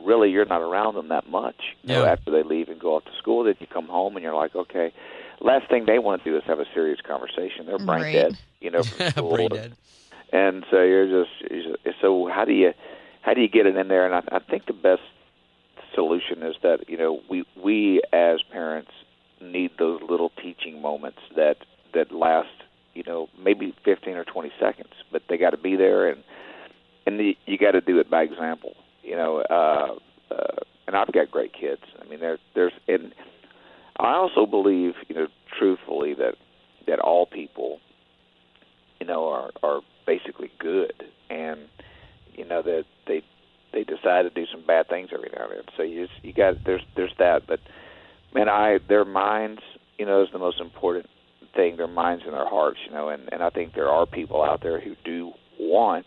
Really, 0.03 0.29
you're 0.29 0.45
not 0.45 0.61
around 0.61 0.95
them 0.95 1.09
that 1.09 1.29
much. 1.29 1.55
You 1.83 1.95
know, 1.95 2.05
after 2.05 2.29
they 2.31 2.43
leave 2.43 2.69
and 2.69 2.79
go 2.79 2.95
off 2.95 3.05
to 3.05 3.11
school, 3.17 3.43
then 3.43 3.55
you 3.59 3.67
come 3.67 3.87
home 3.87 4.15
and 4.15 4.23
you're 4.23 4.35
like, 4.35 4.55
okay. 4.55 4.93
Last 5.41 5.69
thing 5.69 5.85
they 5.85 5.99
want 5.99 6.23
to 6.23 6.29
do 6.29 6.37
is 6.37 6.43
have 6.47 6.59
a 6.59 6.65
serious 6.73 6.99
conversation. 7.01 7.65
They're 7.65 7.77
brain 7.79 8.03
Right. 8.03 8.13
dead, 8.13 8.37
you 8.61 8.71
know, 8.71 8.83
from 8.89 9.09
school. 9.11 9.35
Brain 9.35 9.49
dead. 9.49 9.77
And 10.31 10.65
so 10.69 10.81
you're 10.81 11.07
just, 11.07 11.51
you're 11.51 11.77
just 11.83 12.01
so 12.01 12.29
how 12.33 12.45
do 12.45 12.53
you 12.53 12.73
how 13.21 13.33
do 13.33 13.41
you 13.41 13.47
get 13.49 13.65
it 13.65 13.75
in 13.75 13.87
there? 13.87 14.05
And 14.05 14.15
I, 14.15 14.35
I 14.35 14.39
think 14.39 14.65
the 14.67 14.73
best 14.73 15.01
solution 15.93 16.43
is 16.43 16.55
that 16.61 16.89
you 16.89 16.97
know 16.97 17.21
we 17.29 17.45
we 17.63 18.01
as 18.13 18.41
parents 18.51 18.91
need 19.41 19.71
those 19.79 20.01
little 20.09 20.31
teaching 20.41 20.81
moments 20.81 21.19
that 21.35 21.57
that 21.93 22.11
last 22.11 22.49
you 22.93 23.03
know 23.03 23.27
maybe 23.41 23.73
15 23.83 24.15
or 24.15 24.23
20 24.25 24.51
seconds, 24.59 24.93
but 25.11 25.23
they 25.29 25.37
got 25.37 25.51
to 25.51 25.57
be 25.57 25.75
there 25.75 26.09
and 26.09 26.23
and 27.07 27.19
the, 27.19 27.37
you 27.45 27.57
got 27.57 27.71
to 27.71 27.81
it 27.99 28.09
by 28.09 28.23
example. 28.23 28.73
You 29.03 29.15
know, 29.15 29.43
uh, 29.49 30.33
uh, 30.33 30.57
and 30.87 30.95
I've 30.95 31.11
got 31.11 31.31
great 31.31 31.53
kids. 31.53 31.81
I 32.01 32.07
mean, 32.09 32.19
there 32.19 32.37
there's 32.53 32.73
and 32.87 33.13
I 33.99 34.13
also 34.13 34.45
believe 34.45 34.93
you 35.07 35.15
know 35.15 35.27
truthfully 35.57 36.13
that 36.15 36.35
that 36.87 36.99
all 36.99 37.25
people 37.25 37.79
you 38.99 39.07
know 39.07 39.27
are 39.29 39.51
are 39.63 39.81
basically 40.05 40.51
good 40.59 40.93
and 41.29 41.59
you 42.33 42.45
know 42.45 42.61
that 42.61 42.85
they 43.07 43.21
they 43.73 43.83
decide 43.83 44.23
to 44.23 44.29
do 44.29 44.45
some 44.51 44.65
bad 44.65 44.87
things 44.87 45.09
every 45.13 45.29
now 45.35 45.45
and 45.45 45.57
then 45.57 45.63
so 45.75 45.83
you 45.83 46.07
just, 46.07 46.23
you 46.23 46.33
got 46.33 46.55
there's 46.65 46.81
there's 46.95 47.13
that 47.17 47.43
but 47.47 47.59
man 48.33 48.49
i 48.49 48.79
their 48.87 49.05
minds 49.05 49.61
you 49.97 50.05
know 50.05 50.23
is 50.23 50.29
the 50.31 50.39
most 50.39 50.59
important 50.59 51.07
thing 51.55 51.77
their 51.77 51.87
minds 51.87 52.23
and 52.25 52.33
their 52.33 52.47
hearts 52.47 52.79
you 52.85 52.93
know 52.93 53.09
and 53.09 53.29
and 53.31 53.41
i 53.41 53.49
think 53.49 53.73
there 53.73 53.89
are 53.89 54.05
people 54.05 54.43
out 54.43 54.61
there 54.61 54.79
who 54.79 54.95
do 55.03 55.31
want 55.59 56.05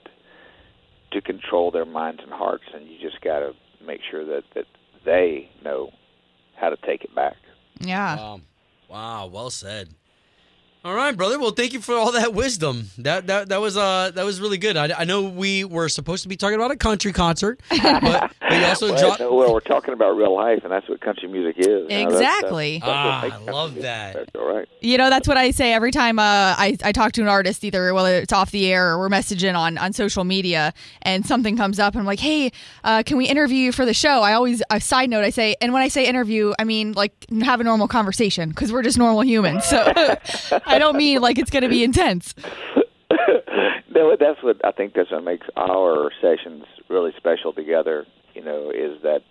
to 1.13 1.21
control 1.21 1.71
their 1.71 1.85
minds 1.85 2.21
and 2.23 2.33
hearts 2.33 2.65
and 2.75 2.87
you 2.87 2.99
just 3.01 3.21
got 3.23 3.41
to 3.41 3.53
make 3.85 4.01
sure 4.11 4.25
that 4.25 4.43
that 4.55 4.67
they 5.05 5.49
know 5.65 5.91
how 6.57 6.69
to 6.69 6.77
take 6.85 7.05
it 7.05 7.15
back 7.15 7.37
Yeah. 7.81 8.17
Wow. 8.17 8.41
Wow, 8.89 9.27
well 9.27 9.51
said. 9.51 9.91
All 10.85 10.95
right, 10.95 11.15
brother. 11.17 11.39
Well, 11.41 11.51
thank 11.51 11.73
you 11.73 11.81
for 11.81 11.95
all 11.97 12.13
that 12.13 12.33
wisdom. 12.35 12.89
That 12.99 13.27
that 13.27 13.49
that 13.49 13.61
was 13.61 13.77
uh 13.77 14.13
that 14.15 14.25
was 14.25 14.41
really 14.41 14.59
good. 14.59 14.77
I, 14.77 15.01
I 15.01 15.05
know 15.05 15.25
we 15.25 15.65
were 15.65 15.89
supposed 15.89 16.23
to 16.23 16.29
be 16.29 16.37
talking 16.37 16.55
about 16.55 16.71
a 16.71 16.77
country 16.77 17.13
concert, 17.13 17.61
but, 17.71 18.01
but 18.01 18.33
you 18.53 18.65
also 18.65 18.91
well, 18.93 18.99
dropped. 19.01 19.21
no, 19.21 19.35
well, 19.35 19.53
we're 19.53 19.61
talking 19.61 19.93
about 19.93 20.17
real 20.17 20.35
life, 20.35 20.61
and 20.63 20.71
that's 20.73 20.89
what 20.89 21.01
country 21.01 21.29
music 21.29 21.59
is. 21.59 21.67
You 21.67 21.81
know, 21.83 21.87
that's- 21.89 22.13
Exactly. 22.15 22.79
that's- 22.79 23.23
that's 23.31 23.35
Ah, 23.35 23.49
I 23.49 23.51
love 23.51 23.75
that. 23.77 24.15
That's 24.15 24.31
all 24.37 24.55
right. 24.55 24.69
You 24.81 24.99
know, 24.99 25.11
that's 25.11 25.27
what 25.27 25.37
I 25.37 25.51
say 25.51 25.73
every 25.73 25.91
time 25.91 26.21
uh, 26.21 26.23
I, 26.23 26.77
I 26.85 26.93
talk 26.93 27.11
to 27.13 27.23
an 27.23 27.29
artist, 27.29 27.65
either 27.65 27.93
whether 27.93 28.15
it's 28.17 28.33
off 28.33 28.53
the 28.53 28.73
air 28.73 28.93
or 28.93 28.99
we're 29.01 29.09
messaging 29.09 29.57
on, 29.57 29.77
on 29.79 29.93
social 29.93 30.23
media, 30.23 30.73
and 31.03 31.27
something 31.27 31.57
comes 31.57 31.81
up, 31.81 31.95
and 31.95 32.01
I'm 32.01 32.07
like, 32.07 32.21
hey, 32.21 32.53
uh, 32.85 33.03
can 33.05 33.17
we 33.17 33.27
interview 33.27 33.57
you 33.59 33.73
for 33.73 33.85
the 33.85 33.95
show? 33.95 34.23
I 34.23 34.35
always, 34.35 34.63
a 34.71 34.81
side 34.81 35.11
note, 35.11 35.25
I 35.25 35.31
say, 35.31 35.57
and 35.61 35.73
when 35.73 35.83
I 35.83 35.89
say 35.89 36.07
interview, 36.07 36.55
I 36.59 36.65
mean 36.65 36.93
like 36.93 37.13
have 37.43 37.61
a 37.61 37.65
normal 37.65 37.89
conversation 37.89 38.51
because 38.51 38.73
we're 38.73 38.83
just 38.83 38.97
normal 38.97 39.25
humans. 39.25 39.65
So 39.65 39.77
I 40.69 40.79
don't 40.79 40.97
mean 40.97 41.21
like 41.21 41.39
it's 41.39 41.51
going 41.51 41.63
to 41.63 41.69
be 41.69 41.83
intense. 41.83 42.35
no, 43.91 44.17
that's 44.19 44.43
what 44.43 44.65
I 44.65 44.73
think. 44.73 44.95
That's 44.95 45.11
what 45.11 45.25
makes 45.25 45.47
our 45.57 46.11
sessions 46.21 46.65
really 46.89 47.13
special 47.17 47.53
together. 47.53 48.07
You 48.35 48.45
know, 48.45 48.71
is 48.71 49.03
that, 49.03 49.23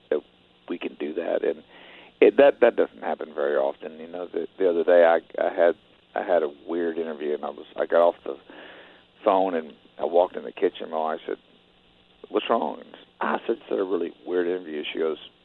we 0.68 0.78
can 0.78 0.96
do 1.00 1.14
that, 1.14 1.46
and 1.46 1.64
it, 2.20 2.36
that 2.38 2.60
that 2.60 2.76
doesn't 2.76 3.02
happen 3.02 3.34
very 3.34 3.56
often. 3.56 4.00
You 4.00 4.08
know, 4.08 4.28
the, 4.28 4.48
the 4.60 4.70
other 4.70 4.84
day 4.84 5.06
I, 5.06 5.20
I 5.42 5.54
had 5.54 5.76
I 6.14 6.24
had 6.24 6.44
a 6.44 6.50
weird 6.68 6.98
interview, 6.98 7.34
and 7.34 7.46
I 7.46 7.50
was 7.50 7.66
I 7.78 7.86
got 7.86 8.02
off 8.02 8.16
the 8.26 8.36
phone 9.24 9.54
and 9.56 9.74
I 10.00 10.06
walked 10.06 10.36
in 10.36 10.44
the 10.44 10.52
kitchen. 10.52 10.90
My 10.92 10.98
wife 10.98 11.20
said, 11.26 11.38
"What's 12.30 12.50
wrong?" 12.50 12.82
I 13.22 13.38
said, 13.48 13.58
"It's 13.62 13.72
a 13.72 13.84
really 13.84 14.14
weird 14.26 14.48
interview." 14.48 14.84
She 14.92 15.00
goes, 15.00 15.18
"She 15.18 15.20
goes, 15.20 15.20
you 15.20 15.37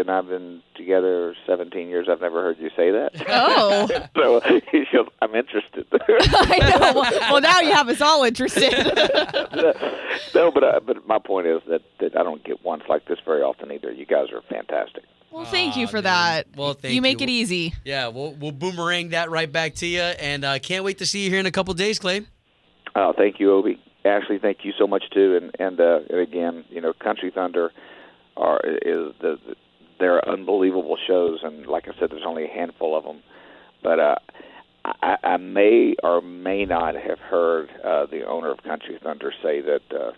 and 0.00 0.10
I've 0.10 0.28
been 0.28 0.62
together 0.74 1.34
17 1.46 1.88
years. 1.88 2.08
I've 2.10 2.20
never 2.20 2.42
heard 2.42 2.58
you 2.58 2.70
say 2.76 2.90
that." 2.90 3.10
Oh, 3.28 3.86
so 4.16 4.40
she 4.70 4.84
goes, 4.92 5.06
"I'm 5.22 5.34
interested." 5.34 5.86
I 5.92 6.58
know. 6.58 7.00
Well, 7.00 7.20
well, 7.32 7.40
now 7.40 7.60
you 7.60 7.72
have 7.72 7.88
us 7.88 8.00
all 8.00 8.24
interested. 8.24 8.72
no, 10.34 10.50
but 10.50 10.64
uh, 10.64 10.80
but 10.84 11.06
my 11.06 11.18
point 11.18 11.46
is 11.46 11.60
that 11.68 11.82
that 12.00 12.16
I 12.18 12.22
don't 12.22 12.42
get 12.42 12.64
ones 12.64 12.82
like 12.88 13.06
this 13.06 13.18
very 13.24 13.42
often 13.42 13.70
either. 13.70 13.92
You 13.92 14.06
guys 14.06 14.26
are 14.32 14.42
fantastic. 14.48 15.04
well, 15.30 15.44
thank 15.44 15.76
you 15.76 15.86
for 15.86 15.98
dude. 15.98 16.06
that. 16.06 16.46
Well, 16.56 16.74
thank 16.74 16.94
you 16.94 17.02
make 17.02 17.20
you. 17.20 17.24
it 17.24 17.30
easy. 17.30 17.74
Yeah, 17.84 18.08
we'll 18.08 18.32
we'll 18.34 18.52
boomerang 18.52 19.10
that 19.10 19.30
right 19.30 19.50
back 19.50 19.74
to 19.76 19.86
you, 19.86 20.00
and 20.00 20.44
uh, 20.44 20.58
can't 20.58 20.84
wait 20.84 20.98
to 20.98 21.06
see 21.06 21.24
you 21.24 21.30
here 21.30 21.40
in 21.40 21.46
a 21.46 21.52
couple 21.52 21.72
days, 21.74 21.98
Clay. 21.98 22.26
Uh, 22.94 23.12
thank 23.16 23.38
you, 23.38 23.52
Obi. 23.52 23.80
Ashley, 24.04 24.38
thank 24.38 24.58
you 24.64 24.72
so 24.78 24.86
much 24.86 25.04
too. 25.12 25.36
And 25.36 25.54
and, 25.58 25.80
uh, 25.80 26.00
and 26.08 26.20
again, 26.20 26.64
you 26.70 26.80
know, 26.80 26.92
Country 26.92 27.30
Thunder 27.34 27.70
are 28.36 28.60
is 28.64 29.12
the, 29.20 29.36
the 29.46 29.54
they're 30.00 30.26
unbelievable 30.28 30.96
shows, 31.06 31.40
and 31.42 31.66
like 31.66 31.84
I 31.86 31.98
said, 32.00 32.10
there's 32.10 32.24
only 32.26 32.44
a 32.44 32.48
handful 32.48 32.96
of 32.96 33.04
them. 33.04 33.22
But 33.82 34.00
uh, 34.00 34.14
I, 34.84 35.16
I 35.22 35.36
may 35.36 35.94
or 36.02 36.20
may 36.20 36.64
not 36.64 36.94
have 36.94 37.18
heard 37.18 37.70
uh, 37.84 38.06
the 38.06 38.24
owner 38.26 38.50
of 38.50 38.62
Country 38.62 38.98
Thunder 39.02 39.32
say 39.42 39.60
that 39.60 39.82
uh, 39.92 40.12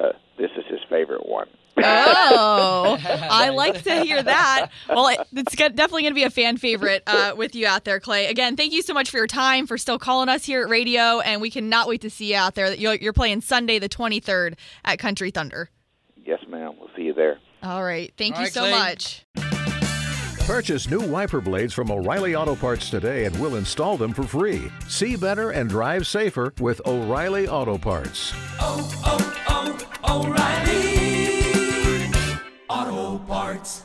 uh, 0.00 0.12
this 0.36 0.50
is 0.56 0.64
his 0.68 0.80
favorite 0.88 1.26
one. 1.26 1.48
Oh, 1.82 2.98
I 3.04 3.50
like 3.50 3.82
to 3.84 4.00
hear 4.02 4.22
that. 4.22 4.70
Well, 4.88 5.08
it, 5.08 5.46
definitely 5.56 6.02
going 6.02 6.12
to 6.12 6.14
be 6.14 6.24
a 6.24 6.30
fan 6.30 6.56
favorite 6.56 7.02
uh, 7.06 7.32
with 7.36 7.54
you 7.54 7.66
out 7.66 7.84
there, 7.84 8.00
Clay. 8.00 8.26
Again, 8.26 8.56
thank 8.56 8.72
you 8.72 8.82
so 8.82 8.92
much 8.92 9.08
for 9.10 9.16
your 9.16 9.26
time, 9.26 9.66
for 9.66 9.78
still 9.78 9.98
calling 9.98 10.28
us 10.28 10.44
here 10.44 10.62
at 10.62 10.68
radio, 10.68 11.20
and 11.20 11.40
we 11.40 11.50
cannot 11.50 11.88
wait 11.88 12.02
to 12.02 12.10
see 12.10 12.32
you 12.32 12.36
out 12.36 12.54
there. 12.54 12.74
You're, 12.74 12.96
you're 12.96 13.12
playing 13.12 13.40
Sunday 13.40 13.78
the 13.78 13.88
23rd 13.88 14.54
at 14.84 14.98
Country 14.98 15.30
Thunder. 15.30 15.70
yes, 16.24 16.40
ma'am. 16.48 16.74
We'll 16.78 16.90
see 16.96 17.04
you 17.04 17.14
there. 17.14 17.38
All 17.62 17.84
right. 17.84 18.12
Thank 18.16 18.34
All 18.34 18.40
you 18.40 18.46
right, 18.46 18.52
so 18.52 18.60
Clay. 18.62 18.70
much. 18.72 19.26
Purchase 20.46 20.90
new 20.90 21.00
wiper 21.00 21.40
blades 21.40 21.72
from 21.72 21.90
O'Reilly 21.92 22.34
Auto 22.34 22.56
Parts 22.56 22.90
today 22.90 23.24
and 23.24 23.38
we'll 23.40 23.54
install 23.54 23.96
them 23.96 24.12
for 24.12 24.24
free. 24.24 24.70
See 24.88 25.14
better 25.14 25.50
and 25.50 25.70
drive 25.70 26.06
safer 26.08 26.52
with 26.58 26.80
O'Reilly 26.86 27.46
Auto 27.46 27.78
Parts. 27.78 28.32
Oh, 28.58 28.90
oh, 29.04 29.78
oh, 30.02 30.26
O'Reilly 30.26 32.10
Auto 32.68 33.18
Parts. 33.26 33.84